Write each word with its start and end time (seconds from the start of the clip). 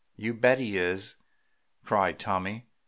"You 0.17 0.33
bet 0.33 0.57
he 0.57 0.79
is!" 0.79 1.15
cried 1.85 2.17
Tommy. 2.19 2.65